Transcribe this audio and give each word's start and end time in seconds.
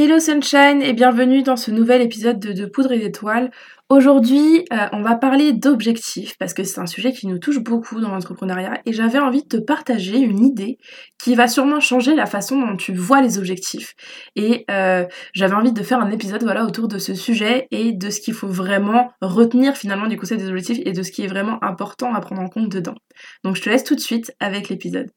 Hello 0.00 0.20
Sunshine 0.20 0.80
et 0.80 0.92
bienvenue 0.92 1.42
dans 1.42 1.56
ce 1.56 1.72
nouvel 1.72 2.02
épisode 2.02 2.38
de, 2.38 2.52
de 2.52 2.66
Poudre 2.66 2.92
et 2.92 3.00
d'étoiles. 3.00 3.50
Aujourd'hui, 3.88 4.64
euh, 4.72 4.86
on 4.92 5.02
va 5.02 5.16
parler 5.16 5.52
d'objectifs 5.52 6.38
parce 6.38 6.54
que 6.54 6.62
c'est 6.62 6.78
un 6.78 6.86
sujet 6.86 7.10
qui 7.10 7.26
nous 7.26 7.38
touche 7.38 7.58
beaucoup 7.58 8.00
dans 8.00 8.10
l'entrepreneuriat 8.10 8.80
et 8.86 8.92
j'avais 8.92 9.18
envie 9.18 9.42
de 9.42 9.48
te 9.48 9.56
partager 9.56 10.16
une 10.18 10.38
idée 10.38 10.78
qui 11.18 11.34
va 11.34 11.48
sûrement 11.48 11.80
changer 11.80 12.14
la 12.14 12.26
façon 12.26 12.60
dont 12.60 12.76
tu 12.76 12.94
vois 12.94 13.22
les 13.22 13.38
objectifs. 13.38 13.96
Et 14.36 14.64
euh, 14.70 15.04
j'avais 15.32 15.56
envie 15.56 15.72
de 15.72 15.82
faire 15.82 15.98
un 15.98 16.12
épisode 16.12 16.44
autour 16.44 16.86
de 16.86 16.98
ce 16.98 17.14
sujet 17.14 17.66
et 17.72 17.90
de 17.90 18.10
ce 18.10 18.20
qu'il 18.20 18.34
faut 18.34 18.46
vraiment 18.46 19.10
retenir 19.20 19.76
finalement 19.76 20.06
du 20.06 20.16
conseil 20.16 20.38
des 20.38 20.48
objectifs 20.48 20.78
et 20.84 20.92
de 20.92 21.02
ce 21.02 21.10
qui 21.10 21.24
est 21.24 21.28
vraiment 21.28 21.58
important 21.64 22.14
à 22.14 22.20
prendre 22.20 22.42
en 22.42 22.48
compte 22.48 22.68
dedans. 22.68 22.94
Donc 23.42 23.56
je 23.56 23.62
te 23.62 23.68
laisse 23.68 23.82
tout 23.82 23.96
de 23.96 24.00
suite 24.00 24.32
avec 24.38 24.68
l'épisode. 24.68 25.10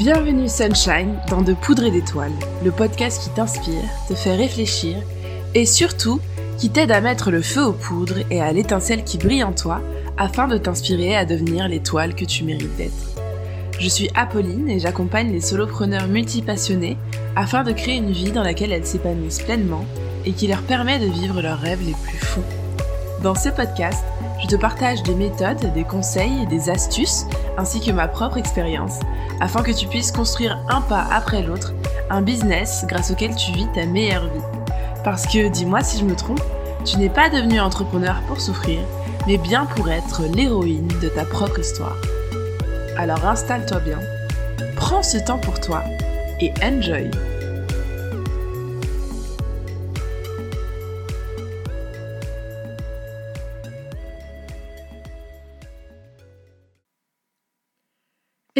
Bienvenue 0.00 0.48
Sunshine 0.48 1.20
dans 1.28 1.42
De 1.42 1.52
Poudre 1.52 1.84
et 1.84 1.90
d'Étoiles, 1.90 2.32
le 2.64 2.70
podcast 2.70 3.22
qui 3.22 3.28
t'inspire, 3.28 3.82
te 4.08 4.14
fait 4.14 4.34
réfléchir 4.34 4.96
et 5.54 5.66
surtout 5.66 6.20
qui 6.56 6.70
t'aide 6.70 6.90
à 6.90 7.02
mettre 7.02 7.30
le 7.30 7.42
feu 7.42 7.66
aux 7.66 7.74
poudres 7.74 8.20
et 8.30 8.40
à 8.40 8.50
l'étincelle 8.50 9.04
qui 9.04 9.18
brille 9.18 9.44
en 9.44 9.52
toi 9.52 9.82
afin 10.16 10.48
de 10.48 10.56
t'inspirer 10.56 11.14
à 11.14 11.26
devenir 11.26 11.68
l'étoile 11.68 12.14
que 12.14 12.24
tu 12.24 12.44
mérites 12.44 12.74
d'être. 12.78 13.10
Je 13.78 13.88
suis 13.90 14.08
Apolline 14.14 14.70
et 14.70 14.80
j'accompagne 14.80 15.32
les 15.32 15.42
solopreneurs 15.42 16.08
multipassionnés 16.08 16.96
afin 17.36 17.62
de 17.62 17.72
créer 17.72 17.96
une 17.96 18.10
vie 18.10 18.32
dans 18.32 18.42
laquelle 18.42 18.72
elles 18.72 18.86
s'épanouissent 18.86 19.42
pleinement 19.42 19.84
et 20.24 20.32
qui 20.32 20.46
leur 20.46 20.62
permet 20.62 20.98
de 20.98 21.12
vivre 21.12 21.42
leurs 21.42 21.60
rêves 21.60 21.84
les 21.84 21.92
plus 21.92 22.16
fous. 22.16 22.59
Dans 23.22 23.34
ce 23.34 23.50
podcast, 23.50 24.02
je 24.42 24.46
te 24.46 24.56
partage 24.56 25.02
des 25.02 25.14
méthodes, 25.14 25.74
des 25.74 25.84
conseils 25.84 26.46
des 26.46 26.70
astuces, 26.70 27.26
ainsi 27.58 27.78
que 27.80 27.90
ma 27.90 28.08
propre 28.08 28.38
expérience, 28.38 28.98
afin 29.40 29.62
que 29.62 29.72
tu 29.72 29.86
puisses 29.86 30.10
construire 30.10 30.58
un 30.70 30.80
pas 30.80 31.06
après 31.12 31.42
l'autre 31.42 31.74
un 32.08 32.22
business 32.22 32.86
grâce 32.88 33.10
auquel 33.10 33.36
tu 33.36 33.52
vis 33.52 33.68
ta 33.74 33.84
meilleure 33.84 34.24
vie. 34.24 34.40
Parce 35.04 35.26
que, 35.26 35.48
dis-moi 35.48 35.82
si 35.82 35.98
je 35.98 36.04
me 36.04 36.16
trompe, 36.16 36.42
tu 36.86 36.96
n'es 36.96 37.10
pas 37.10 37.28
devenu 37.28 37.60
entrepreneur 37.60 38.22
pour 38.26 38.40
souffrir, 38.40 38.80
mais 39.26 39.36
bien 39.36 39.66
pour 39.66 39.90
être 39.90 40.22
l'héroïne 40.22 40.88
de 41.02 41.08
ta 41.10 41.26
propre 41.26 41.60
histoire. 41.60 41.96
Alors 42.96 43.26
installe-toi 43.26 43.80
bien, 43.80 43.98
prends 44.76 45.02
ce 45.02 45.18
temps 45.18 45.38
pour 45.38 45.60
toi 45.60 45.84
et 46.40 46.52
enjoy! 46.62 47.10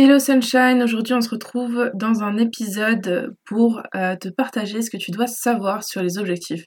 Hello 0.03 0.19
Sunshine, 0.19 0.83
aujourd'hui 0.83 1.13
on 1.13 1.21
se 1.21 1.29
retrouve 1.29 1.91
dans 1.93 2.23
un 2.23 2.39
épisode 2.39 3.37
pour 3.45 3.83
euh, 3.95 4.17
te 4.17 4.31
partager 4.31 4.81
ce 4.81 4.89
que 4.89 4.97
tu 4.97 5.11
dois 5.11 5.27
savoir 5.27 5.85
sur 5.85 6.03
les 6.03 6.17
objectifs. 6.17 6.65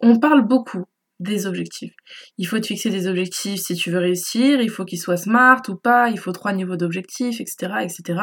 On 0.00 0.18
parle 0.18 0.48
beaucoup 0.48 0.86
des 1.18 1.46
objectifs. 1.46 1.92
Il 2.38 2.46
faut 2.46 2.58
te 2.58 2.66
fixer 2.66 2.88
des 2.88 3.06
objectifs 3.06 3.60
si 3.60 3.74
tu 3.74 3.90
veux 3.90 3.98
réussir, 3.98 4.62
il 4.62 4.70
faut 4.70 4.86
qu'ils 4.86 4.98
soient 4.98 5.18
smart 5.18 5.60
ou 5.68 5.76
pas, 5.76 6.08
il 6.08 6.18
faut 6.18 6.32
trois 6.32 6.54
niveaux 6.54 6.76
d'objectifs, 6.76 7.42
etc., 7.42 7.82
etc. 7.82 8.18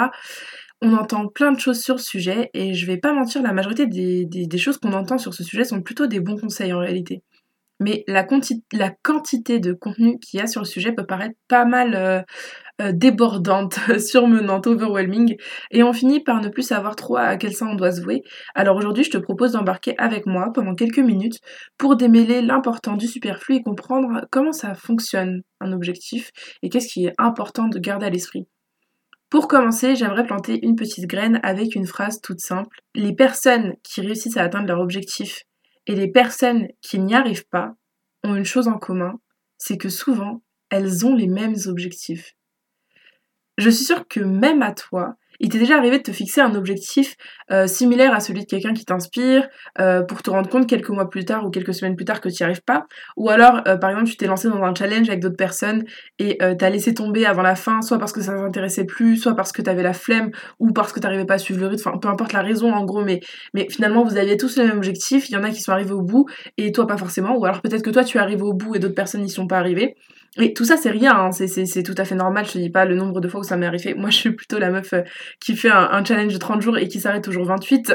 On 0.82 0.96
entend 0.96 1.28
plein 1.28 1.52
de 1.52 1.60
choses 1.60 1.84
sur 1.84 1.98
le 1.98 2.02
sujet 2.02 2.50
et 2.56 2.74
je 2.74 2.88
vais 2.88 2.98
pas 2.98 3.14
mentir, 3.14 3.44
la 3.44 3.54
majorité 3.54 3.86
des, 3.86 4.58
choses 4.58 4.80
qu'on 4.80 4.94
entend 4.94 5.20
sur 5.20 5.36
ce 5.36 5.44
sujet 5.44 5.66
sont 5.66 5.84
plutôt 5.84 6.08
des 6.08 6.20
bons 6.20 6.38
conseils 6.38 6.74
en 6.74 6.80
réalité. 6.80 7.22
Mais 7.80 8.04
la, 8.08 8.24
quantité 8.24 9.60
de 9.60 9.74
contenu 9.74 10.20
qu'il 10.20 10.40
y 10.40 10.44
a 10.44 10.48
sur 10.48 10.62
le 10.62 10.66
sujet 10.66 10.92
peut 10.92 11.06
paraître 11.06 11.36
pas 11.48 11.66
mal 11.66 11.94
euh, 11.96 12.22
euh, 12.82 12.92
débordante, 12.92 13.80
surmenante, 14.00 14.68
overwhelming, 14.68 15.36
et 15.72 15.84
on 15.84 15.94
finit 15.94 16.24
par 16.24 16.42
ne 16.42 16.50
plus 16.50 16.64
savoir 16.64 16.96
trop 16.96 17.18
à 17.18 17.36
quel 17.38 17.54
sein 17.54 17.68
on 17.68 17.76
doit 17.76 17.92
se 17.92 18.02
vouer. 18.02 18.24
Alors 18.56 18.78
aujourd'hui, 18.78 19.04
je 19.04 19.12
te 19.12 19.18
propose 19.18 19.54
d'embarquer 19.54 19.96
avec 19.98 20.26
moi 20.26 20.52
pendant 20.54 20.76
quelques 20.76 21.00
minutes 21.00 21.40
pour 21.78 21.96
démêler 21.96 22.42
l'important 22.42 22.96
du 22.96 23.08
superflu 23.08 23.56
et 23.56 23.64
comprendre 23.64 24.28
comment 24.32 24.52
ça 24.52 24.74
fonctionne 24.74 25.42
un 25.60 25.72
objectif 25.72 26.32
et 26.64 26.70
qu'est-ce 26.70 26.88
qui 26.88 27.06
est 27.06 27.14
important 27.18 27.68
de 27.68 27.80
garder 27.80 28.08
à 28.08 28.10
l'esprit. 28.10 28.48
Pour 29.30 29.48
commencer, 29.48 29.96
j'aimerais 29.96 30.26
planter 30.26 30.60
une 30.64 30.76
petite 30.76 31.06
graine 31.06 31.40
avec 31.44 31.76
une 31.76 31.86
phrase 31.86 32.22
toute 32.22 32.40
simple. 32.40 32.78
Les 32.96 33.14
personnes 33.14 33.74
qui 33.84 34.02
réussissent 34.02 34.38
à 34.38 34.44
atteindre 34.44 34.68
leur 34.68 34.80
objectif 34.80 35.44
et 35.88 35.96
les 35.96 36.10
personnes 36.10 36.68
qui 36.82 37.00
n'y 37.00 37.16
arrivent 37.16 37.48
pas 37.48 37.76
ont 38.24 38.36
une 38.36 38.46
chose 38.46 38.68
en 38.68 38.78
commun, 38.78 39.20
c'est 39.58 39.78
que 39.78 39.90
souvent, 39.90 40.44
elles 40.70 41.06
ont 41.06 41.16
les 41.16 41.28
mêmes 41.28 41.56
objectifs. 41.66 42.36
Je 43.58 43.70
suis 43.70 43.86
sûre 43.86 44.08
que 44.08 44.20
même 44.20 44.62
à 44.62 44.74
toi, 44.74 45.16
il 45.40 45.50
t'est 45.50 45.60
déjà 45.60 45.78
arrivé 45.78 45.98
de 45.98 46.04
te 46.04 46.12
fixer 46.12 46.42
un 46.42 46.56
objectif 46.56 47.16
euh, 47.52 47.68
similaire 47.68 48.14
à 48.14 48.20
celui 48.20 48.42
de 48.42 48.46
quelqu'un 48.46 48.74
qui 48.74 48.86
t'inspire 48.86 49.48
euh, 49.80 50.04
pour 50.04 50.22
te 50.24 50.30
rendre 50.30 50.50
compte 50.50 50.68
quelques 50.68 50.90
mois 50.90 51.10
plus 51.10 51.26
tard 51.26 51.46
ou 51.46 51.50
quelques 51.50 51.74
semaines 51.74 51.96
plus 51.96 52.06
tard 52.06 52.22
que 52.22 52.30
tu 52.30 52.42
n'y 52.42 52.46
arrives 52.46 52.64
pas? 52.64 52.86
Ou 53.16 53.30
alors, 53.30 53.62
euh, 53.68 53.78
par 53.78 53.90
exemple, 53.90 54.10
tu 54.10 54.18
t'es 54.18 54.28
lancé 54.28 54.50
dans 54.50 54.62
un 54.64 54.74
challenge 54.74 55.10
avec 55.10 55.22
d'autres 55.22 55.38
personnes 55.38 55.84
et 56.20 56.38
t'as 56.58 56.70
laissé 56.70 56.94
tomber 56.94 57.26
avant 57.26 57.42
la 57.42 57.56
fin, 57.56 57.82
soit 57.82 58.00
parce 58.00 58.12
que 58.12 58.22
ça 58.22 58.34
t'intéressait 58.34 58.86
plus, 58.86 59.18
soit 59.18 59.36
parce 59.36 59.52
que 59.52 59.62
t'avais 59.62 59.84
la 59.84 59.94
flemme 59.94 60.32
ou 60.60 60.72
parce 60.72 60.92
que 60.92 61.00
t'arrivais 61.00 61.26
pas 61.26 61.36
à 61.36 61.38
suivre 61.38 61.60
le 61.60 61.68
rythme, 61.68 61.90
enfin 61.90 61.98
peu 61.98 62.08
importe 62.08 62.34
la 62.34 62.42
raison 62.42 62.74
en 62.74 62.86
gros, 62.86 63.04
mais, 63.04 63.20
mais 63.54 63.68
finalement 63.70 64.04
vous 64.04 64.18
aviez 64.18 64.38
tous 64.38 64.58
le 64.58 64.66
même 64.66 64.78
objectif, 64.78 65.30
il 65.30 65.34
y 65.34 65.38
en 65.38 65.44
a 65.44 65.50
qui 65.50 65.62
sont 65.62 65.72
arrivés 65.72 65.94
au 65.94 66.02
bout 66.02 66.26
et 66.58 66.72
toi 66.72 66.88
pas 66.88 66.98
forcément, 66.98 67.38
ou 67.38 67.46
alors 67.46 67.62
peut-être 67.62 67.84
que 67.84 67.90
toi 67.90 68.04
tu 68.04 68.18
es 68.18 68.22
arrivé 68.22 68.42
au 68.42 68.54
bout 68.54 68.76
et 68.76 68.80
d'autres 68.80 68.96
personnes 68.96 69.22
n'y 69.22 69.30
sont 69.30 69.48
pas 69.48 69.58
arrivées. 69.58 69.96
Et 70.40 70.54
tout 70.54 70.66
ça, 70.66 70.78
c'est 70.78 70.92
rien, 70.92 71.16
hein. 71.16 71.32
c'est 71.32 71.84
tout 71.84 71.96
à 71.98 72.06
fait 72.06 72.16
normal. 72.16 72.46
Je 72.46 72.54
te 72.54 72.58
dis 72.58 72.70
pas 72.70 72.86
le 72.86 72.96
nombre 72.96 73.22
de 73.22 73.28
fois 73.28 73.40
où 73.40 73.44
ça 73.44 73.58
m'est 73.58 73.66
arrivé. 73.66 73.96
Moi, 73.96 74.10
je 74.10 74.18
suis 74.18 74.32
plutôt 74.32 74.60
la 74.60 74.70
meuf 74.70 74.94
euh, 74.94 75.02
qui 75.40 75.56
fait 75.56 75.70
un, 75.72 76.04
challenge 76.04 76.34
de 76.34 76.38
30 76.38 76.62
jours 76.62 76.78
et 76.78 76.88
qui 76.88 77.00
s'arrête 77.00 77.24
toujours 77.24 77.46
28 77.48 77.94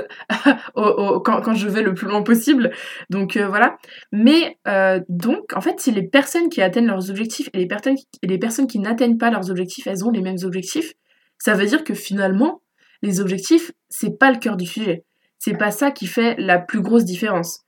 quand, 0.74 1.54
je 1.54 1.68
vais 1.68 1.82
le 1.82 1.94
plus 1.94 2.08
loin 2.08 2.22
possible. 2.22 2.72
Donc 3.10 3.36
euh, 3.36 3.46
voilà. 3.46 3.76
Mais 4.10 4.58
euh, 4.66 5.00
donc, 5.08 5.52
en 5.54 5.60
fait, 5.60 5.78
si 5.78 5.92
les 5.92 6.02
personnes 6.02 6.48
qui 6.48 6.62
atteignent 6.62 6.86
leurs 6.86 7.10
objectifs 7.10 7.48
et 7.52 7.58
les 7.58 7.66
personnes, 7.66 7.96
les 8.22 8.38
personnes 8.38 8.66
qui 8.66 8.78
n'atteignent 8.78 9.18
pas 9.18 9.30
leurs 9.30 9.50
objectifs, 9.50 9.86
elles 9.86 10.04
ont 10.04 10.10
les 10.10 10.22
mêmes 10.22 10.38
objectifs, 10.42 10.92
ça 11.38 11.54
veut 11.54 11.66
dire 11.66 11.84
que 11.84 11.94
finalement, 11.94 12.62
les 13.02 13.20
objectifs, 13.20 13.72
c'est 13.88 14.18
pas 14.18 14.30
le 14.30 14.38
cœur 14.38 14.56
du 14.56 14.66
sujet. 14.66 15.04
C'est 15.38 15.56
pas 15.56 15.70
ça 15.70 15.90
qui 15.90 16.06
fait 16.06 16.36
la 16.38 16.58
plus 16.58 16.80
grosse 16.80 17.04
différence. 17.04 17.64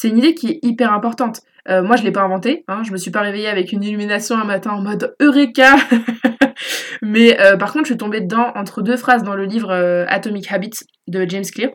C'est 0.00 0.10
une 0.10 0.18
idée 0.18 0.32
qui 0.32 0.46
est 0.46 0.58
hyper 0.62 0.92
importante. 0.92 1.40
Euh, 1.68 1.82
moi, 1.82 1.96
je 1.96 2.04
l'ai 2.04 2.12
pas 2.12 2.22
inventé. 2.22 2.62
Hein, 2.68 2.84
je 2.84 2.92
me 2.92 2.96
suis 2.96 3.10
pas 3.10 3.20
réveillée 3.20 3.48
avec 3.48 3.72
une 3.72 3.82
illumination 3.82 4.36
un 4.36 4.44
matin 4.44 4.70
en 4.70 4.80
mode 4.80 5.16
Eureka 5.20 5.74
Mais 7.02 7.40
euh, 7.40 7.56
par 7.56 7.72
contre, 7.72 7.86
je 7.86 7.94
suis 7.94 7.98
tombée 7.98 8.20
dedans 8.20 8.52
entre 8.54 8.80
deux 8.80 8.96
phrases 8.96 9.24
dans 9.24 9.34
le 9.34 9.44
livre 9.44 9.72
euh, 9.72 10.04
Atomic 10.06 10.52
Habits 10.52 10.84
de 11.08 11.28
James 11.28 11.42
Clear 11.52 11.70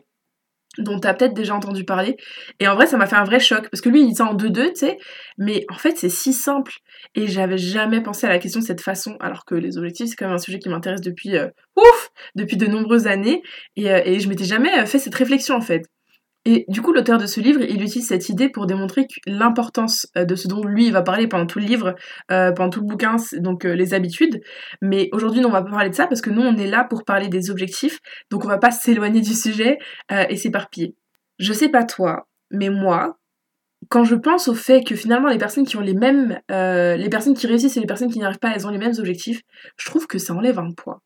dont 0.78 0.98
tu 0.98 1.06
as 1.06 1.12
peut-être 1.12 1.34
déjà 1.34 1.54
entendu 1.54 1.84
parler. 1.84 2.16
Et 2.60 2.66
en 2.66 2.74
vrai, 2.74 2.86
ça 2.86 2.96
m'a 2.96 3.06
fait 3.06 3.14
un 3.14 3.22
vrai 3.22 3.38
choc, 3.38 3.68
parce 3.70 3.80
que 3.80 3.90
lui, 3.90 4.00
il 4.00 4.08
dit 4.08 4.14
ça 4.16 4.24
en 4.24 4.34
deux-deux, 4.34 4.70
tu 4.70 4.80
sais, 4.80 4.98
mais 5.38 5.64
en 5.70 5.76
fait, 5.76 5.96
c'est 5.96 6.08
si 6.08 6.32
simple. 6.32 6.72
Et 7.14 7.28
j'avais 7.28 7.58
jamais 7.58 8.00
pensé 8.00 8.26
à 8.26 8.30
la 8.30 8.40
question 8.40 8.58
de 8.58 8.64
cette 8.64 8.80
façon, 8.80 9.16
alors 9.20 9.44
que 9.44 9.54
les 9.54 9.78
objectifs, 9.78 10.08
c'est 10.08 10.16
quand 10.16 10.24
même 10.24 10.34
un 10.34 10.38
sujet 10.38 10.58
qui 10.58 10.68
m'intéresse 10.68 11.00
depuis, 11.00 11.36
ouf, 11.76 12.10
depuis 12.34 12.56
de 12.56 12.66
nombreuses 12.66 13.06
années, 13.06 13.40
et, 13.76 13.84
et 13.84 14.18
je 14.18 14.28
m'étais 14.28 14.46
jamais 14.46 14.84
fait 14.86 14.98
cette 14.98 15.14
réflexion, 15.14 15.54
en 15.54 15.60
fait. 15.60 15.84
Et 16.46 16.66
du 16.68 16.82
coup, 16.82 16.92
l'auteur 16.92 17.18
de 17.18 17.26
ce 17.26 17.40
livre, 17.40 17.62
il 17.62 17.82
utilise 17.82 18.06
cette 18.06 18.28
idée 18.28 18.50
pour 18.50 18.66
démontrer 18.66 19.06
l'importance 19.26 20.06
euh, 20.16 20.24
de 20.24 20.34
ce 20.34 20.46
dont 20.46 20.62
lui 20.62 20.90
va 20.90 21.02
parler 21.02 21.26
pendant 21.26 21.46
tout 21.46 21.58
le 21.58 21.64
livre, 21.64 21.94
euh, 22.30 22.52
pendant 22.52 22.68
tout 22.68 22.80
le 22.80 22.86
bouquin, 22.86 23.16
donc 23.38 23.64
euh, 23.64 23.74
les 23.74 23.94
habitudes. 23.94 24.42
Mais 24.82 25.08
aujourd'hui, 25.12 25.42
on 25.44 25.50
va 25.50 25.62
pas 25.62 25.70
parler 25.70 25.88
de 25.88 25.94
ça 25.94 26.06
parce 26.06 26.20
que 26.20 26.30
nous, 26.30 26.42
on 26.42 26.56
est 26.56 26.66
là 26.66 26.84
pour 26.84 27.04
parler 27.04 27.28
des 27.28 27.50
objectifs, 27.50 27.98
donc 28.30 28.44
on 28.44 28.48
va 28.48 28.58
pas 28.58 28.70
s'éloigner 28.70 29.22
du 29.22 29.34
sujet 29.34 29.78
et 30.10 30.36
s'éparpiller. 30.36 30.94
Je 31.38 31.52
sais 31.52 31.68
pas 31.68 31.84
toi, 31.84 32.28
mais 32.50 32.68
moi, 32.68 33.18
quand 33.88 34.04
je 34.04 34.14
pense 34.14 34.48
au 34.48 34.54
fait 34.54 34.84
que 34.84 34.96
finalement 34.96 35.28
les 35.28 35.38
personnes 35.38 35.66
qui 35.66 35.76
ont 35.76 35.80
les 35.80 35.94
mêmes, 35.94 36.38
les 36.48 37.08
personnes 37.10 37.34
qui 37.34 37.46
réussissent 37.46 37.76
et 37.76 37.80
les 37.80 37.86
personnes 37.86 38.10
qui 38.10 38.18
n'y 38.18 38.24
arrivent 38.24 38.38
pas, 38.38 38.52
elles 38.54 38.66
ont 38.66 38.70
les 38.70 38.78
mêmes 38.78 38.94
objectifs, 38.98 39.40
je 39.78 39.86
trouve 39.86 40.06
que 40.06 40.18
ça 40.18 40.34
enlève 40.34 40.58
un 40.58 40.72
poids 40.72 41.00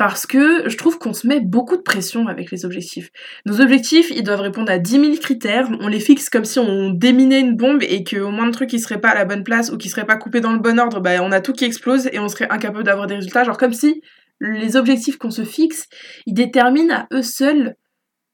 parce 0.00 0.24
que 0.24 0.66
je 0.66 0.78
trouve 0.78 0.96
qu'on 0.96 1.12
se 1.12 1.26
met 1.26 1.40
beaucoup 1.40 1.76
de 1.76 1.82
pression 1.82 2.26
avec 2.26 2.50
les 2.50 2.64
objectifs. 2.64 3.10
Nos 3.44 3.60
objectifs, 3.60 4.08
ils 4.08 4.22
doivent 4.22 4.40
répondre 4.40 4.72
à 4.72 4.78
10 4.78 4.92
000 4.92 5.16
critères, 5.20 5.68
on 5.78 5.88
les 5.88 6.00
fixe 6.00 6.30
comme 6.30 6.46
si 6.46 6.58
on 6.58 6.88
déminait 6.88 7.40
une 7.40 7.54
bombe 7.54 7.82
et 7.82 8.02
qu'au 8.02 8.30
moins 8.30 8.46
de 8.46 8.52
trucs 8.52 8.70
qui 8.70 8.80
seraient 8.80 9.02
pas 9.02 9.10
à 9.10 9.14
la 9.14 9.26
bonne 9.26 9.44
place 9.44 9.70
ou 9.70 9.76
qui 9.76 9.90
seraient 9.90 10.06
pas 10.06 10.16
coupés 10.16 10.40
dans 10.40 10.54
le 10.54 10.58
bon 10.58 10.80
ordre, 10.80 11.00
bah 11.00 11.22
on 11.22 11.32
a 11.32 11.42
tout 11.42 11.52
qui 11.52 11.66
explose 11.66 12.08
et 12.14 12.18
on 12.18 12.28
serait 12.28 12.48
incapable 12.48 12.82
d'avoir 12.82 13.08
des 13.08 13.16
résultats, 13.16 13.44
genre 13.44 13.58
comme 13.58 13.74
si 13.74 14.00
les 14.40 14.74
objectifs 14.78 15.18
qu'on 15.18 15.30
se 15.30 15.44
fixe, 15.44 15.86
ils 16.24 16.32
déterminent 16.32 16.94
à 16.94 17.06
eux 17.12 17.22
seuls 17.22 17.74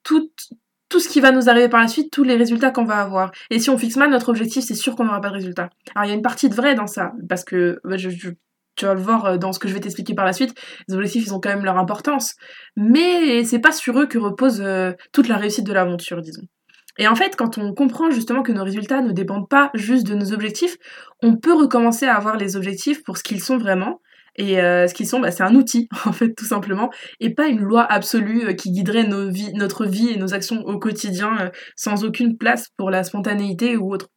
tout, 0.05 0.31
tout 0.89 1.01
ce 1.01 1.09
qui 1.09 1.19
va 1.19 1.33
nous 1.33 1.49
arriver 1.51 1.69
par 1.69 1.81
la 1.81 1.89
suite, 1.89 2.13
tous 2.13 2.23
les 2.23 2.37
résultats 2.37 2.71
qu'on 2.71 2.85
va 2.85 3.01
avoir. 3.01 3.33
Et 3.51 3.59
si 3.59 3.71
on 3.71 3.77
fixe 3.77 3.97
mal 3.97 4.11
notre 4.11 4.29
objectif, 4.29 4.63
c'est 4.63 4.77
sûr 4.77 4.95
qu'on 4.95 5.05
n'aura 5.05 5.21
pas 5.21 5.31
de 5.31 5.35
résultats. 5.35 5.71
Alors 5.97 6.07
il 6.07 6.11
y 6.11 6.13
a 6.13 6.15
une 6.15 6.23
partie 6.23 6.49
de 6.49 6.55
vrai 6.55 6.77
dans 6.77 6.87
ça, 6.87 7.13
parce 7.29 7.43
que 7.43 7.81
bah, 7.83 7.97
je 7.97 8.31
tu 8.77 8.85
vas 8.85 8.95
le 8.95 9.01
voir 9.01 9.25
euh, 9.25 9.37
dans 9.39 9.53
ce 9.53 9.59
que 9.59 9.69
je 9.69 9.75
vais 9.75 9.81
t'expliquer 9.81 10.15
par 10.15 10.25
la 10.25 10.33
suite, 10.33 10.55
les 10.89 10.95
objectifs 10.95 11.27
ils 11.27 11.35
ont 11.35 11.41
quand 11.41 11.49
même 11.49 11.65
leur 11.65 11.79
importance, 11.79 12.35
mais 12.77 13.45
c'est 13.45 13.59
pas 13.59 13.73
sur 13.73 13.99
eux 13.99 14.07
que 14.07 14.19
repose 14.19 14.61
euh, 14.61 14.93
toute 15.13 15.29
la 15.29 15.37
réussite 15.37 15.67
de 15.67 15.73
l'aventure, 15.73 16.21
disons. 16.21 16.43
Et 16.99 17.09
en 17.09 17.15
fait, 17.15 17.37
quand 17.37 17.59
on 17.59 17.75
comprend 17.75 18.11
justement 18.11 18.43
que 18.43 18.53
nos 18.53 18.65
résultats 18.65 19.03
ne 19.03 19.13
dépendent 19.13 19.49
pas 19.49 19.71
juste 19.75 20.07
de 20.07 20.15
nos 20.15 20.33
objectifs, 20.33 20.77
on 21.23 21.37
peut 21.37 21.53
recommencer 21.53 22.07
à 22.07 22.19
voir 22.21 22.37
les 22.37 22.57
objectifs 22.57 23.03
pour 23.03 23.19
ce 23.19 23.23
qu'ils 23.23 23.43
sont 23.43 23.59
vraiment. 23.59 24.01
Et 24.39 24.61
euh, 24.61 24.87
ce 24.87 24.95
qu'ils 24.95 25.07
sont, 25.07 25.21
bah, 25.21 25.31
c'est 25.31 25.43
un 25.43 25.55
outil, 25.55 25.89
en 26.07 26.13
fait, 26.13 26.35
tout 26.35 26.45
simplement, 26.47 26.91
et 27.21 27.35
pas 27.35 27.49
une 27.49 27.61
loi 27.61 27.83
absolue 27.83 28.55
qui 28.57 28.71
guiderait 28.71 29.07
notre 29.07 29.87
vie 29.87 30.11
et 30.11 30.17
nos 30.17 30.35
actions 30.35 30.63
au 30.65 30.79
quotidien 30.79 31.51
sans 31.75 32.05
aucune 32.05 32.37
place 32.39 32.69
pour 32.77 32.91
la 32.91 33.03
spontanéité 33.03 33.77
ou 33.77 33.93
autre. 33.93 34.09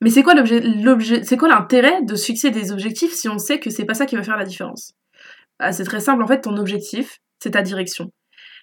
Mais 0.00 0.10
c'est 0.10 0.22
quoi 0.22 0.34
l'objet, 0.34 1.24
c'est 1.24 1.36
quoi 1.36 1.48
l'intérêt 1.48 2.02
de 2.02 2.14
se 2.14 2.26
fixer 2.26 2.50
des 2.50 2.70
objectifs 2.72 3.12
si 3.12 3.28
on 3.28 3.38
sait 3.38 3.58
que 3.58 3.70
c'est 3.70 3.84
pas 3.84 3.94
ça 3.94 4.06
qui 4.06 4.16
va 4.16 4.22
faire 4.22 4.36
la 4.36 4.44
différence? 4.44 4.92
Bah, 5.58 5.72
C'est 5.72 5.84
très 5.84 6.00
simple, 6.00 6.22
en 6.22 6.26
fait, 6.26 6.40
ton 6.42 6.56
objectif, 6.56 7.18
c'est 7.42 7.52
ta 7.52 7.62
direction. 7.62 8.10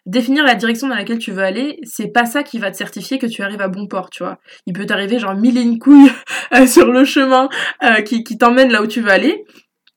Définir 0.06 0.46
la 0.46 0.54
direction 0.54 0.88
dans 0.88 0.96
laquelle 0.96 1.18
tu 1.18 1.32
veux 1.32 1.44
aller, 1.44 1.80
c'est 1.84 2.10
pas 2.10 2.26
ça 2.26 2.44
qui 2.44 2.60
va 2.60 2.70
te 2.70 2.78
certifier 2.78 3.18
que 3.18 3.26
tu 3.26 3.42
arrives 3.42 3.62
à 3.62 3.68
bon 3.68 3.88
port, 3.88 4.10
tu 4.12 4.24
vois. 4.24 4.38
Il 4.68 4.74
peut 4.74 4.86
t'arriver 4.86 5.18
genre 5.18 5.36
mille 5.36 5.58
et 5.58 5.62
une 5.62 5.80
couilles 5.80 6.12
euh, 6.54 6.68
sur 6.68 6.92
le 6.92 7.04
chemin 7.04 7.50
euh, 7.84 8.02
qui, 8.02 8.24
qui 8.24 8.38
t'emmène 8.38 8.72
là 8.72 8.84
où 8.84 8.88
tu 8.88 9.02
veux 9.02 9.10
aller, 9.10 9.44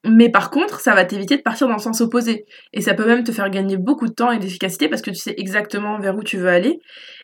mais 0.04 0.30
par 0.30 0.50
contre, 0.50 0.80
ça 0.80 0.94
va 0.94 1.04
t'éviter 1.04 1.36
de 1.36 1.42
partir 1.42 1.66
dans 1.66 1.74
le 1.74 1.80
sens 1.80 2.00
opposé. 2.00 2.46
Et 2.72 2.80
ça 2.80 2.94
peut 2.94 3.04
même 3.04 3.24
te 3.24 3.32
faire 3.32 3.50
gagner 3.50 3.76
beaucoup 3.76 4.06
de 4.06 4.12
temps 4.12 4.30
et 4.30 4.38
d'efficacité 4.38 4.88
parce 4.88 5.02
que 5.02 5.10
tu 5.10 5.16
sais 5.16 5.34
exactement 5.36 5.98
vers 5.98 6.16
où 6.16 6.22
tu 6.22 6.36
veux 6.38 6.48
aller. 6.48 6.78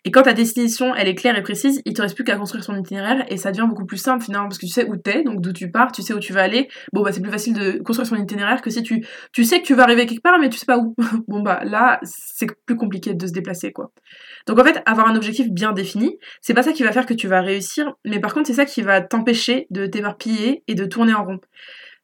Et 0.05 0.11
quand 0.11 0.23
ta 0.23 0.33
destination, 0.33 0.93
elle 0.95 1.07
est 1.07 1.15
claire 1.15 1.39
et 1.39 1.43
précise, 1.43 1.81
il 1.85 1.95
te 1.95 2.03
reste 2.03 2.17
plus 2.17 2.25
qu'à 2.25 2.37
construire 2.37 2.65
son 2.65 2.77
itinéraire 2.77 3.25
et 3.29 3.37
ça 3.37 3.53
devient 3.53 3.69
beaucoup 3.69 3.87
plus 3.87 3.97
simple 3.97 4.25
finalement 4.25 4.49
parce 4.49 4.59
que 4.59 4.67
tu 4.67 4.73
sais 4.73 4.89
où 4.89 4.97
t'es, 4.97 5.23
donc 5.23 5.41
d'où 5.41 5.53
tu 5.53 5.71
pars, 5.71 5.93
tu 5.93 6.03
sais 6.03 6.13
où 6.15 6.19
tu 6.19 6.33
vas 6.33 6.43
aller. 6.43 6.69
Bon 6.93 7.03
bah 7.03 7.13
c'est 7.13 7.23
plus 7.23 7.31
facile 7.31 7.55
de 7.55 7.79
construire 7.83 8.09
son 8.09 8.17
itinéraire 8.17 8.61
que 8.61 8.71
si 8.71 8.83
tu, 8.83 9.07
tu 9.33 9.45
sais 9.45 9.61
que 9.61 9.67
tu 9.67 9.75
vas 9.75 9.85
arriver 9.85 10.07
quelque 10.07 10.23
part 10.23 10.39
mais 10.41 10.49
tu 10.49 10.59
sais 10.59 10.67
pas 10.67 10.79
où. 10.79 10.97
bon 11.29 11.43
bah 11.43 11.61
là, 11.65 12.01
c'est 12.03 12.49
plus 12.67 12.77
compliqué 12.77 13.15
de 13.15 13.27
se 13.27 13.33
déplacer 13.33 13.73
quoi. 13.73 13.93
Donc 14.49 14.59
en 14.59 14.65
fait, 14.65 14.83
avoir 14.85 15.07
un 15.07 15.15
objectif 15.15 15.49
bien 15.49 15.73
défini, 15.73 16.19
c'est 16.43 16.55
pas 16.55 16.65
ça 16.65 16.73
qui 16.73 16.83
va 16.83 16.91
faire 16.91 17.07
que 17.07 17.15
tu 17.15 17.29
vas 17.29 17.41
réussir, 17.41 17.95
mais 18.05 18.19
par 18.19 18.35
contre 18.35 18.49
c'est 18.49 18.55
ça 18.55 18.67
qui 18.67 18.83
va 18.83 19.01
t'empêcher 19.01 19.69
de 19.71 19.87
t'éparpiller 19.87 20.65
et 20.67 20.75
de 20.75 20.85
tourner 20.85 21.15
en 21.15 21.25
rond. 21.25 21.41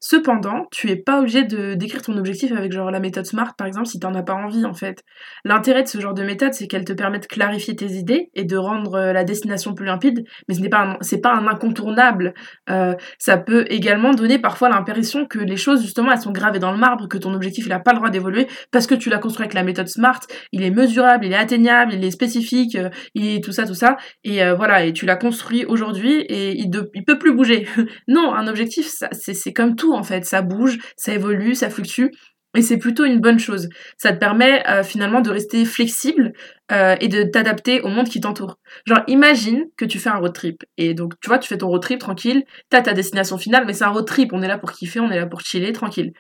Cependant, 0.03 0.67
tu 0.71 0.89
es 0.89 0.97
pas 0.97 1.21
obligé 1.21 1.45
de 1.45 1.75
décrire 1.75 2.01
ton 2.01 2.17
objectif 2.17 2.53
avec 2.53 2.73
genre 2.73 2.91
la 2.91 3.01
méthode 3.01 3.27
SMART 3.27 3.55
par 3.55 3.67
exemple 3.67 3.87
si 3.87 4.01
t'en 4.01 4.15
as 4.15 4.23
pas 4.23 4.33
envie 4.33 4.65
en 4.65 4.73
fait. 4.73 5.05
L'intérêt 5.45 5.83
de 5.83 5.89
ce 5.89 6.01
genre 6.01 6.15
de 6.15 6.23
méthode 6.23 6.55
c'est 6.55 6.67
qu'elle 6.69 6.87
te 6.87 6.95
permet 6.95 7.19
de 7.19 7.27
clarifier 7.27 7.77
tes 7.77 7.93
idées 7.93 8.31
et 8.35 8.45
de 8.45 8.57
rendre 8.57 8.95
euh, 8.95 9.13
la 9.13 9.25
destination 9.25 9.75
plus 9.75 9.85
limpide, 9.85 10.25
mais 10.49 10.55
ce 10.55 10.61
n'est 10.61 10.71
pas 10.71 10.97
c'est 11.03 11.21
pas 11.21 11.35
un 11.35 11.47
incontournable. 11.47 12.33
Euh, 12.71 12.95
ça 13.19 13.37
peut 13.37 13.67
également 13.69 14.13
donner 14.15 14.39
parfois 14.39 14.71
l'impression 14.71 15.27
que 15.27 15.39
les 15.39 15.59
choses 15.59 15.83
justement 15.83 16.13
elles 16.13 16.21
sont 16.23 16.33
gravées 16.33 16.61
dans 16.61 16.73
le 16.73 16.79
marbre, 16.79 17.07
que 17.07 17.19
ton 17.19 17.35
objectif 17.35 17.67
il 17.67 17.73
a 17.73 17.79
pas 17.79 17.93
le 17.93 17.99
droit 17.99 18.09
d'évoluer 18.09 18.47
parce 18.71 18.87
que 18.87 18.95
tu 18.95 19.11
l'as 19.11 19.19
construit 19.19 19.45
avec 19.45 19.55
la 19.55 19.65
méthode 19.65 19.89
SMART, 19.89 20.21
il 20.53 20.63
est 20.63 20.71
mesurable, 20.71 21.27
il 21.27 21.33
est 21.33 21.37
atteignable, 21.37 21.93
il 21.93 22.03
est 22.03 22.11
spécifique, 22.11 22.75
euh, 22.75 22.89
il 23.15 23.29
est 23.29 23.45
tout 23.45 23.53
ça 23.53 23.67
tout 23.67 23.75
ça 23.75 23.99
et 24.25 24.41
voilà 24.57 24.87
et 24.87 24.95
tu 24.95 25.05
l'as 25.05 25.17
construit 25.17 25.67
aujourd'hui 25.67 26.23
et 26.23 26.59
il, 26.59 26.71
il 26.95 27.05
peut 27.05 27.19
plus 27.19 27.35
bouger. 27.35 27.67
non, 28.09 28.33
un 28.33 28.47
objectif 28.49 28.91
c'est 29.13 29.53
comme 29.53 29.77
tout 29.77 29.90
en 29.95 30.03
fait, 30.03 30.25
ça 30.25 30.43
bouge, 30.43 30.79
ça 30.97 31.13
évolue, 31.13 31.55
ça 31.55 31.71
fluctue. 31.71 32.09
Et 32.57 32.63
c'est 32.63 32.79
plutôt 32.79 33.05
une 33.05 33.21
bonne 33.21 33.39
chose. 33.39 33.69
Ça 33.97 34.13
te 34.13 34.19
permet 34.19 34.67
euh, 34.69 34.83
finalement 34.83 35.21
de 35.21 35.31
rester 35.31 35.65
flexible 35.65 36.33
euh, 36.73 36.97
et 37.01 37.07
de 37.07 37.23
t'adapter 37.23 37.81
au 37.83 37.89
monde 37.89 38.09
qui 38.09 38.21
t'entoure. 38.21 38.59
Genre, 38.87 39.03
imagine 39.07 39.67
que 39.77 39.85
tu 39.85 40.01
fais 40.01 40.11
un 40.11 40.17
road 40.17 40.33
trip. 40.33 40.65
Et 40.77 40.95
donc, 40.95 41.15
tu 41.21 41.29
vois, 41.29 41.39
tu 41.39 41.49
fais 41.49 41.59
ton 41.59 41.69
road 41.69 41.81
trip 41.81 42.01
tranquille, 42.01 42.43
t'as 42.69 42.83
ta 42.83 42.93
destination 42.93 43.39
finale, 43.39 43.65
mais 43.67 43.73
c'est 43.73 43.85
un 43.85 43.91
road 43.91 44.05
trip. 44.07 44.33
On 44.33 44.43
est 44.43 44.49
là 44.49 44.59
pour 44.59 44.73
kiffer, 44.73 44.99
on 44.99 45.11
est 45.13 45.19
là 45.19 45.27
pour 45.27 45.43
chiller, 45.43 45.73
tranquille. 45.73 46.13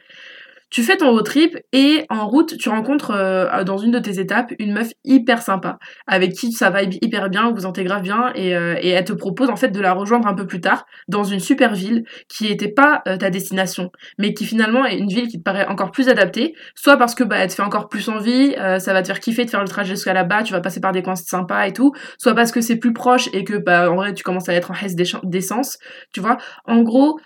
Tu 0.70 0.84
fais 0.84 0.96
ton 0.96 1.10
road 1.10 1.24
trip 1.24 1.58
et 1.72 2.04
en 2.10 2.28
route, 2.28 2.56
tu 2.56 2.68
rencontres 2.68 3.10
euh, 3.10 3.64
dans 3.64 3.76
une 3.76 3.90
de 3.90 3.98
tes 3.98 4.20
étapes 4.20 4.52
une 4.60 4.72
meuf 4.72 4.92
hyper 5.04 5.42
sympa, 5.42 5.78
avec 6.06 6.32
qui 6.32 6.52
ça 6.52 6.70
va 6.70 6.82
hyper 6.84 7.28
bien, 7.28 7.50
vous 7.50 7.66
intégrez 7.66 8.00
bien, 8.00 8.30
et, 8.36 8.54
euh, 8.54 8.76
et, 8.80 8.90
elle 8.90 9.04
te 9.04 9.12
propose 9.12 9.50
en 9.50 9.56
fait 9.56 9.70
de 9.70 9.80
la 9.80 9.92
rejoindre 9.92 10.28
un 10.28 10.34
peu 10.34 10.46
plus 10.46 10.60
tard 10.60 10.86
dans 11.08 11.24
une 11.24 11.40
super 11.40 11.74
ville 11.74 12.04
qui 12.28 12.48
n'était 12.48 12.68
pas 12.68 13.02
euh, 13.08 13.16
ta 13.16 13.30
destination, 13.30 13.90
mais 14.16 14.32
qui 14.32 14.44
finalement 14.44 14.86
est 14.86 14.96
une 14.96 15.08
ville 15.08 15.26
qui 15.26 15.38
te 15.38 15.42
paraît 15.42 15.66
encore 15.66 15.90
plus 15.90 16.08
adaptée, 16.08 16.54
soit 16.76 16.96
parce 16.96 17.16
que 17.16 17.24
bah, 17.24 17.38
elle 17.38 17.48
te 17.48 17.54
fait 17.54 17.62
encore 17.62 17.88
plus 17.88 18.08
envie, 18.08 18.54
ça 18.78 18.92
va 18.92 19.02
te 19.02 19.08
faire 19.08 19.18
kiffer 19.18 19.44
de 19.44 19.50
faire 19.50 19.62
le 19.62 19.68
trajet 19.68 19.94
jusqu'à 19.94 20.12
là-bas, 20.12 20.44
tu 20.44 20.52
vas 20.52 20.60
passer 20.60 20.80
par 20.80 20.92
des 20.92 21.02
coins 21.02 21.16
sympas 21.16 21.66
et 21.66 21.72
tout, 21.72 21.92
soit 22.18 22.34
parce 22.34 22.52
que 22.52 22.60
c'est 22.60 22.76
plus 22.76 22.92
proche 22.92 23.28
et 23.32 23.42
que 23.42 23.56
bah, 23.56 23.90
en 23.90 23.96
vrai 23.96 24.14
tu 24.14 24.22
commences 24.22 24.48
à 24.48 24.54
être 24.54 24.70
en 24.70 24.74
hesse 24.74 24.94
d'essence, 24.94 25.78
tu 26.12 26.20
vois. 26.20 26.38
En 26.64 26.82
gros, 26.82 27.18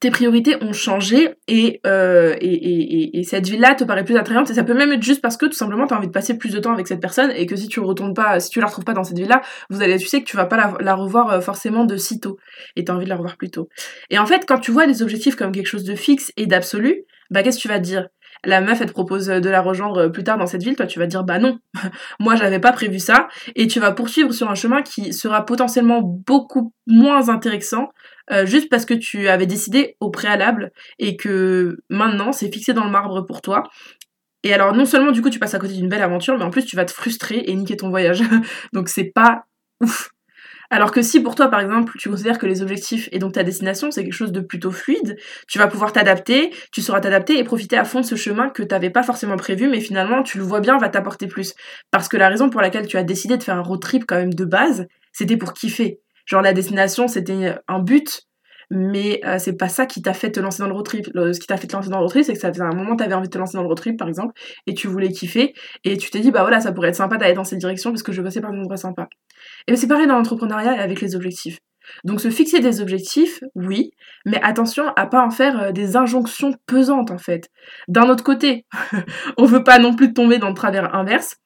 tes 0.00 0.10
priorités 0.10 0.56
ont 0.62 0.72
changé 0.72 1.28
euh, 1.50 2.36
et, 2.40 2.54
et, 2.54 3.18
et, 3.18 3.22
cette 3.22 3.46
ville-là 3.48 3.74
te 3.74 3.84
paraît 3.84 4.04
plus 4.04 4.16
attrayante 4.16 4.48
et 4.50 4.54
ça 4.54 4.64
peut 4.64 4.72
même 4.72 4.92
être 4.92 5.02
juste 5.02 5.20
parce 5.20 5.36
que 5.36 5.44
tout 5.44 5.52
simplement 5.52 5.86
tu 5.86 5.92
as 5.92 5.98
envie 5.98 6.06
de 6.06 6.12
passer 6.12 6.38
plus 6.38 6.52
de 6.52 6.58
temps 6.58 6.72
avec 6.72 6.88
cette 6.88 7.00
personne 7.00 7.30
et 7.32 7.44
que 7.44 7.54
si 7.54 7.68
tu 7.68 7.80
retournes 7.80 8.14
pas, 8.14 8.40
si 8.40 8.48
tu 8.48 8.60
la 8.60 8.66
retrouves 8.66 8.84
pas 8.84 8.94
dans 8.94 9.04
cette 9.04 9.18
ville-là, 9.18 9.42
vous 9.68 9.82
allez, 9.82 9.98
tu 9.98 10.06
sais 10.06 10.20
que 10.20 10.26
tu 10.26 10.36
vas 10.36 10.46
pas 10.46 10.74
la, 10.80 10.94
revoir 10.94 11.30
euh, 11.30 11.40
forcément 11.40 11.84
de 11.84 11.96
sitôt 11.96 12.38
et 12.76 12.84
tu 12.84 12.90
as 12.90 12.94
envie 12.94 13.04
de 13.04 13.10
la 13.10 13.16
revoir 13.16 13.36
plus 13.36 13.50
tôt. 13.50 13.68
Et 14.08 14.18
en 14.18 14.24
fait, 14.24 14.46
quand 14.46 14.58
tu 14.58 14.70
vois 14.70 14.86
des 14.86 15.02
objectifs 15.02 15.36
comme 15.36 15.52
quelque 15.52 15.66
chose 15.66 15.84
de 15.84 15.94
fixe 15.94 16.32
et 16.38 16.46
d'absolu, 16.46 17.04
bah 17.30 17.42
qu'est-ce 17.42 17.58
que 17.58 17.62
tu 17.62 17.68
vas 17.68 17.78
dire? 17.78 18.08
La 18.46 18.60
meuf 18.60 18.80
elle 18.80 18.88
te 18.88 18.92
propose 18.92 19.26
de 19.26 19.48
la 19.48 19.60
rejoindre 19.60 20.08
plus 20.08 20.24
tard 20.24 20.38
dans 20.38 20.46
cette 20.46 20.62
ville, 20.62 20.76
toi 20.76 20.86
tu 20.86 20.98
vas 20.98 21.06
dire 21.06 21.24
bah 21.24 21.38
non, 21.38 21.58
moi 22.20 22.36
j'avais 22.36 22.58
pas 22.58 22.72
prévu 22.72 22.98
ça, 22.98 23.28
et 23.54 23.66
tu 23.66 23.80
vas 23.80 23.92
poursuivre 23.92 24.32
sur 24.32 24.50
un 24.50 24.54
chemin 24.54 24.82
qui 24.82 25.12
sera 25.12 25.44
potentiellement 25.46 26.02
beaucoup 26.02 26.72
moins 26.86 27.28
intéressant 27.28 27.88
euh, 28.32 28.46
juste 28.46 28.68
parce 28.70 28.84
que 28.84 28.94
tu 28.94 29.28
avais 29.28 29.46
décidé 29.46 29.96
au 30.00 30.10
préalable 30.10 30.72
et 30.98 31.16
que 31.16 31.78
maintenant 31.90 32.32
c'est 32.32 32.52
fixé 32.52 32.72
dans 32.72 32.84
le 32.84 32.90
marbre 32.90 33.22
pour 33.22 33.42
toi. 33.42 33.64
Et 34.42 34.52
alors 34.52 34.74
non 34.74 34.86
seulement 34.86 35.12
du 35.12 35.22
coup 35.22 35.30
tu 35.30 35.38
passes 35.38 35.54
à 35.54 35.58
côté 35.58 35.74
d'une 35.74 35.88
belle 35.88 36.02
aventure, 36.02 36.36
mais 36.38 36.44
en 36.44 36.50
plus 36.50 36.64
tu 36.64 36.76
vas 36.76 36.84
te 36.84 36.92
frustrer 36.92 37.44
et 37.46 37.54
niquer 37.54 37.76
ton 37.76 37.90
voyage. 37.90 38.22
Donc 38.72 38.88
c'est 38.88 39.12
pas 39.14 39.44
ouf. 39.80 40.10
Alors 40.70 40.90
que 40.90 41.02
si 41.02 41.20
pour 41.20 41.34
toi, 41.34 41.48
par 41.48 41.60
exemple, 41.60 41.92
tu 41.98 42.08
considères 42.08 42.38
que 42.38 42.46
les 42.46 42.62
objectifs 42.62 43.08
et 43.12 43.18
donc 43.18 43.34
ta 43.34 43.44
destination, 43.44 43.90
c'est 43.90 44.02
quelque 44.02 44.14
chose 44.14 44.32
de 44.32 44.40
plutôt 44.40 44.70
fluide, 44.70 45.16
tu 45.46 45.58
vas 45.58 45.68
pouvoir 45.68 45.92
t'adapter, 45.92 46.52
tu 46.72 46.80
sauras 46.80 47.00
t'adapter 47.00 47.38
et 47.38 47.44
profiter 47.44 47.76
à 47.76 47.84
fond 47.84 48.00
de 48.00 48.06
ce 48.06 48.16
chemin 48.16 48.48
que 48.48 48.62
tu 48.62 48.68
n'avais 48.70 48.90
pas 48.90 49.02
forcément 49.02 49.36
prévu, 49.36 49.68
mais 49.68 49.80
finalement, 49.80 50.22
tu 50.22 50.38
le 50.38 50.44
vois 50.44 50.60
bien, 50.60 50.78
va 50.78 50.88
t'apporter 50.88 51.26
plus. 51.26 51.54
Parce 51.90 52.08
que 52.08 52.16
la 52.16 52.28
raison 52.28 52.50
pour 52.50 52.60
laquelle 52.60 52.86
tu 52.86 52.96
as 52.96 53.04
décidé 53.04 53.36
de 53.36 53.42
faire 53.42 53.56
un 53.56 53.62
road 53.62 53.80
trip 53.80 54.04
quand 54.06 54.16
même 54.16 54.34
de 54.34 54.44
base, 54.44 54.86
c'était 55.12 55.36
pour 55.36 55.52
kiffer. 55.52 56.00
Genre 56.26 56.42
la 56.42 56.52
destination, 56.52 57.08
c'était 57.08 57.54
un 57.68 57.78
but, 57.80 58.22
mais 58.70 59.20
euh, 59.24 59.38
c'est 59.38 59.56
pas 59.56 59.68
ça 59.68 59.86
qui 59.86 60.02
t'a 60.02 60.14
fait 60.14 60.30
te 60.30 60.40
lancer 60.40 60.62
dans 60.62 60.68
le 60.68 60.74
road 60.74 60.86
trip. 60.86 61.06
ce 61.14 61.38
qui 61.38 61.46
t'a 61.46 61.56
fait 61.56 61.66
te 61.66 61.76
lancer 61.76 61.90
dans 61.90 61.98
le 61.98 62.02
road 62.02 62.10
trip, 62.10 62.24
c'est 62.24 62.32
que 62.32 62.38
ça 62.38 62.52
faisait 62.52 62.64
un 62.64 62.74
moment 62.74 62.96
t'avais 62.96 63.14
envie 63.14 63.28
de 63.28 63.32
te 63.32 63.38
lancer 63.38 63.56
dans 63.56 63.62
le 63.62 63.68
road 63.68 63.76
trip, 63.76 63.98
par 63.98 64.08
exemple, 64.08 64.34
et 64.66 64.74
tu 64.74 64.88
voulais 64.88 65.10
kiffer, 65.10 65.54
et 65.84 65.96
tu 65.96 66.10
t'es 66.10 66.20
dit, 66.20 66.30
bah 66.30 66.40
voilà, 66.40 66.60
ça 66.60 66.72
pourrait 66.72 66.88
être 66.88 66.96
sympa 66.96 67.16
d'aller 67.16 67.34
dans 67.34 67.44
cette 67.44 67.58
direction 67.58 67.90
parce 67.90 68.02
que 68.02 68.12
je 68.12 68.20
vais 68.20 68.24
passer 68.24 68.40
par 68.40 68.52
des 68.52 68.58
endroits 68.58 68.76
sympas. 68.76 69.08
Et 69.66 69.76
c'est 69.76 69.88
pareil 69.88 70.06
dans 70.06 70.16
l'entrepreneuriat 70.16 70.72
avec 70.80 71.00
les 71.00 71.14
objectifs. 71.14 71.58
Donc 72.04 72.20
se 72.20 72.30
fixer 72.30 72.60
des 72.60 72.80
objectifs, 72.80 73.40
oui, 73.54 73.90
mais 74.24 74.40
attention 74.42 74.88
à 74.96 75.06
pas 75.06 75.24
en 75.24 75.30
faire 75.30 75.60
euh, 75.60 75.72
des 75.72 75.96
injonctions 75.96 76.54
pesantes 76.66 77.10
en 77.10 77.18
fait. 77.18 77.50
D'un 77.88 78.08
autre 78.08 78.24
côté, 78.24 78.66
on 79.36 79.44
veut 79.44 79.64
pas 79.64 79.78
non 79.78 79.94
plus 79.94 80.12
tomber 80.12 80.38
dans 80.38 80.48
le 80.48 80.54
travers 80.54 80.94
inverse, 80.94 81.36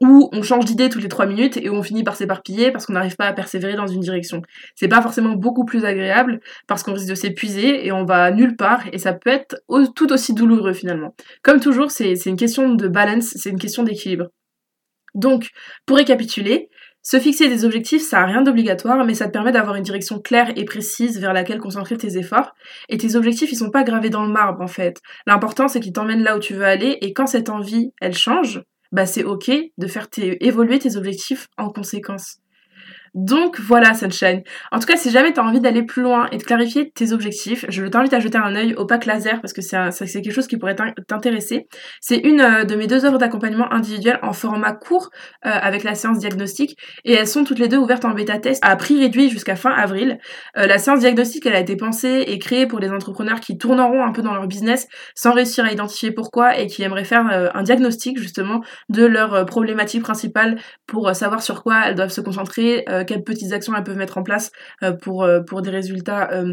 où 0.00 0.28
on 0.32 0.42
change 0.42 0.64
d'idée 0.64 0.88
toutes 0.88 1.02
les 1.02 1.08
trois 1.08 1.26
minutes 1.26 1.56
et 1.56 1.68
où 1.68 1.74
on 1.74 1.82
finit 1.82 2.02
par 2.02 2.16
s'éparpiller 2.16 2.72
parce 2.72 2.86
qu'on 2.86 2.94
n'arrive 2.94 3.16
pas 3.16 3.26
à 3.26 3.32
persévérer 3.32 3.74
dans 3.74 3.86
une 3.86 4.00
direction. 4.00 4.42
C'est 4.74 4.88
pas 4.88 5.02
forcément 5.02 5.34
beaucoup 5.34 5.64
plus 5.64 5.84
agréable 5.84 6.40
parce 6.66 6.82
qu'on 6.82 6.94
risque 6.94 7.08
de 7.08 7.14
s'épuiser 7.14 7.86
et 7.86 7.92
on 7.92 8.04
va 8.04 8.30
nulle 8.30 8.56
part 8.56 8.82
et 8.92 8.98
ça 8.98 9.12
peut 9.12 9.30
être 9.30 9.62
tout 9.94 10.12
aussi 10.12 10.34
douloureux 10.34 10.72
finalement. 10.72 11.14
Comme 11.42 11.60
toujours, 11.60 11.90
c'est 11.90 12.14
une 12.26 12.36
question 12.36 12.74
de 12.74 12.88
balance, 12.88 13.34
c'est 13.36 13.50
une 13.50 13.58
question 13.58 13.82
d'équilibre. 13.82 14.28
Donc, 15.14 15.50
pour 15.86 15.96
récapituler, 15.96 16.68
se 17.06 17.20
fixer 17.20 17.48
des 17.48 17.66
objectifs, 17.66 18.02
ça 18.02 18.20
n'a 18.20 18.26
rien 18.26 18.42
d'obligatoire, 18.42 19.04
mais 19.04 19.12
ça 19.12 19.26
te 19.26 19.30
permet 19.30 19.52
d'avoir 19.52 19.76
une 19.76 19.82
direction 19.82 20.18
claire 20.18 20.50
et 20.56 20.64
précise 20.64 21.20
vers 21.20 21.34
laquelle 21.34 21.58
concentrer 21.58 21.98
tes 21.98 22.16
efforts. 22.16 22.54
Et 22.88 22.96
tes 22.96 23.14
objectifs, 23.14 23.52
ils 23.52 23.56
sont 23.56 23.70
pas 23.70 23.84
gravés 23.84 24.08
dans 24.08 24.24
le 24.24 24.32
marbre, 24.32 24.62
en 24.62 24.66
fait. 24.66 25.02
L'important, 25.26 25.68
c'est 25.68 25.80
qu'ils 25.80 25.92
t'emmènent 25.92 26.22
là 26.22 26.34
où 26.36 26.40
tu 26.40 26.54
veux 26.54 26.64
aller, 26.64 26.96
et 27.02 27.12
quand 27.12 27.26
cette 27.26 27.50
envie, 27.50 27.92
elle 28.00 28.14
change, 28.14 28.62
bah 28.94 29.06
c'est 29.06 29.24
ok 29.24 29.50
de 29.76 29.86
faire 29.88 30.08
évoluer 30.40 30.78
tes 30.78 30.96
objectifs 30.96 31.48
en 31.58 31.68
conséquence. 31.68 32.38
Donc 33.14 33.60
voilà 33.60 33.94
Sunshine. 33.94 34.42
En 34.72 34.80
tout 34.80 34.86
cas, 34.86 34.96
si 34.96 35.10
jamais 35.10 35.32
tu 35.32 35.38
as 35.38 35.44
envie 35.44 35.60
d'aller 35.60 35.84
plus 35.84 36.02
loin 36.02 36.26
et 36.32 36.36
de 36.36 36.42
clarifier 36.42 36.90
tes 36.90 37.12
objectifs, 37.12 37.64
je 37.68 37.84
t'invite 37.84 38.12
à 38.12 38.18
jeter 38.18 38.38
un 38.38 38.56
œil 38.56 38.74
au 38.74 38.86
pack 38.86 39.06
laser 39.06 39.40
parce 39.40 39.52
que 39.52 39.62
c'est 39.62 40.06
quelque 40.06 40.32
chose 40.32 40.48
qui 40.48 40.56
pourrait 40.56 40.74
t'intéresser. 41.06 41.68
C'est 42.00 42.16
une 42.18 42.40
euh, 42.40 42.64
de 42.64 42.74
mes 42.74 42.88
deux 42.88 43.04
œuvres 43.04 43.18
d'accompagnement 43.18 43.72
individuel 43.72 44.18
en 44.22 44.32
format 44.32 44.72
court 44.72 45.10
euh, 45.46 45.50
avec 45.50 45.84
la 45.84 45.94
séance 45.94 46.18
diagnostique 46.18 46.76
et 47.04 47.12
elles 47.12 47.28
sont 47.28 47.44
toutes 47.44 47.60
les 47.60 47.68
deux 47.68 47.76
ouvertes 47.76 48.04
en 48.04 48.10
bêta 48.10 48.38
test 48.38 48.60
à 48.66 48.74
prix 48.74 48.98
réduit 48.98 49.30
jusqu'à 49.30 49.54
fin 49.54 49.70
avril. 49.70 50.18
Euh, 50.56 50.66
la 50.66 50.78
séance 50.78 50.98
diagnostique, 50.98 51.46
elle 51.46 51.54
a 51.54 51.60
été 51.60 51.76
pensée 51.76 52.24
et 52.26 52.40
créée 52.40 52.66
pour 52.66 52.80
les 52.80 52.90
entrepreneurs 52.90 53.38
qui 53.38 53.58
tourneront 53.58 54.04
un 54.04 54.10
peu 54.10 54.22
dans 54.22 54.34
leur 54.34 54.48
business 54.48 54.88
sans 55.14 55.34
réussir 55.34 55.64
à 55.64 55.70
identifier 55.70 56.10
pourquoi 56.10 56.58
et 56.58 56.66
qui 56.66 56.82
aimeraient 56.82 57.04
faire 57.04 57.26
un 57.54 57.62
diagnostic 57.62 58.18
justement 58.18 58.60
de 58.88 59.04
leur 59.04 59.46
problématique 59.46 60.02
principale 60.02 60.58
pour 60.86 61.14
savoir 61.14 61.42
sur 61.42 61.62
quoi 61.62 61.82
elles 61.86 61.94
doivent 61.94 62.10
se 62.10 62.20
concentrer 62.20 62.84
quelles 63.04 63.24
petites 63.24 63.52
actions 63.52 63.74
elles 63.76 63.84
peuvent 63.84 63.96
mettre 63.96 64.18
en 64.18 64.22
place 64.22 64.52
euh, 64.82 64.92
pour, 64.92 65.24
euh, 65.24 65.40
pour 65.40 65.62
des 65.62 65.70
résultats 65.70 66.30
euh, 66.32 66.52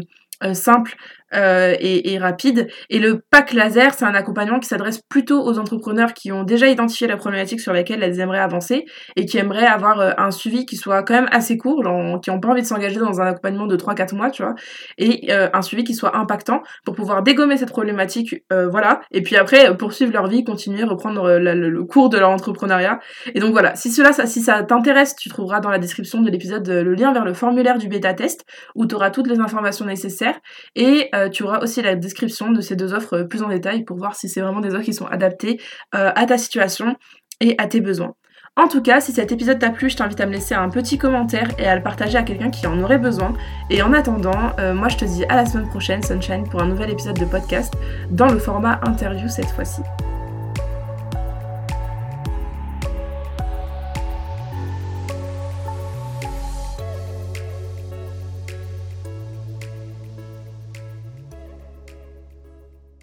simples 0.54 0.96
euh, 1.34 1.74
et, 1.80 2.18
rapide. 2.18 2.68
Et 2.90 2.98
le 2.98 3.22
pack 3.30 3.52
laser, 3.52 3.94
c'est 3.94 4.04
un 4.04 4.14
accompagnement 4.14 4.60
qui 4.60 4.68
s'adresse 4.68 5.00
plutôt 5.08 5.42
aux 5.42 5.58
entrepreneurs 5.58 6.12
qui 6.14 6.30
ont 6.30 6.42
déjà 6.42 6.68
identifié 6.68 7.06
la 7.06 7.16
problématique 7.16 7.60
sur 7.60 7.72
laquelle 7.72 8.02
elles 8.02 8.20
aimeraient 8.20 8.38
avancer 8.38 8.84
et 9.16 9.24
qui 9.24 9.38
aimeraient 9.38 9.66
avoir 9.66 10.00
euh, 10.00 10.10
un 10.18 10.30
suivi 10.30 10.66
qui 10.66 10.76
soit 10.76 11.02
quand 11.02 11.14
même 11.14 11.28
assez 11.32 11.56
court, 11.56 11.82
qui 12.22 12.30
n'ont 12.30 12.40
pas 12.40 12.48
envie 12.48 12.62
de 12.62 12.66
s'engager 12.66 12.98
dans 12.98 13.20
un 13.20 13.26
accompagnement 13.26 13.66
de 13.66 13.76
3-4 13.76 14.14
mois, 14.14 14.30
tu 14.30 14.42
vois, 14.42 14.54
et 14.98 15.32
euh, 15.32 15.48
un 15.52 15.62
suivi 15.62 15.84
qui 15.84 15.94
soit 15.94 16.16
impactant 16.16 16.62
pour 16.84 16.94
pouvoir 16.94 17.22
dégommer 17.22 17.56
cette 17.56 17.70
problématique, 17.70 18.44
voilà, 18.70 19.00
et 19.10 19.22
puis 19.22 19.36
après 19.36 19.76
poursuivre 19.76 20.12
leur 20.12 20.26
vie, 20.26 20.44
continuer, 20.44 20.84
reprendre 20.84 21.38
le, 21.38 21.84
cours 21.84 22.10
de 22.10 22.18
leur 22.18 22.30
entrepreneuriat. 22.30 23.00
Et 23.34 23.40
donc 23.40 23.52
voilà, 23.52 23.74
si 23.74 23.90
cela, 23.90 24.12
si 24.12 24.40
ça 24.40 24.62
t'intéresse, 24.62 25.16
tu 25.16 25.28
trouveras 25.28 25.60
dans 25.60 25.70
la 25.70 25.78
description 25.78 26.20
de 26.20 26.30
l'épisode 26.30 26.68
le 26.68 26.94
lien 26.94 27.12
vers 27.12 27.24
le 27.24 27.34
formulaire 27.34 27.78
du 27.78 27.88
bêta 27.88 28.14
test 28.14 28.44
où 28.74 28.86
tu 28.86 28.94
auras 28.94 29.10
toutes 29.10 29.26
les 29.26 29.40
informations 29.40 29.84
nécessaires 29.84 30.38
et 30.74 31.08
euh, 31.14 31.21
tu 31.28 31.42
auras 31.42 31.60
aussi 31.60 31.82
la 31.82 31.94
description 31.94 32.50
de 32.50 32.60
ces 32.60 32.76
deux 32.76 32.92
offres 32.94 33.18
euh, 33.18 33.24
plus 33.24 33.42
en 33.42 33.48
détail 33.48 33.84
pour 33.84 33.96
voir 33.96 34.14
si 34.14 34.28
c'est 34.28 34.40
vraiment 34.40 34.60
des 34.60 34.74
offres 34.74 34.84
qui 34.84 34.94
sont 34.94 35.06
adaptées 35.06 35.60
euh, 35.94 36.12
à 36.14 36.26
ta 36.26 36.38
situation 36.38 36.96
et 37.40 37.54
à 37.58 37.66
tes 37.66 37.80
besoins. 37.80 38.14
En 38.56 38.68
tout 38.68 38.82
cas, 38.82 39.00
si 39.00 39.12
cet 39.12 39.32
épisode 39.32 39.58
t'a 39.58 39.70
plu, 39.70 39.88
je 39.88 39.96
t'invite 39.96 40.20
à 40.20 40.26
me 40.26 40.32
laisser 40.32 40.54
un 40.54 40.68
petit 40.68 40.98
commentaire 40.98 41.48
et 41.58 41.66
à 41.66 41.74
le 41.74 41.82
partager 41.82 42.18
à 42.18 42.22
quelqu'un 42.22 42.50
qui 42.50 42.66
en 42.66 42.78
aurait 42.82 42.98
besoin. 42.98 43.32
Et 43.70 43.82
en 43.82 43.94
attendant, 43.94 44.52
moi 44.74 44.88
je 44.88 44.98
te 44.98 45.06
dis 45.06 45.24
à 45.30 45.36
la 45.36 45.46
semaine 45.46 45.70
prochaine, 45.70 46.02
Sunshine, 46.02 46.46
pour 46.46 46.60
un 46.60 46.66
nouvel 46.66 46.90
épisode 46.90 47.18
de 47.18 47.24
podcast 47.24 47.72
dans 48.10 48.28
le 48.28 48.38
format 48.38 48.78
interview 48.84 49.26
cette 49.26 49.50
fois-ci. 49.52 49.80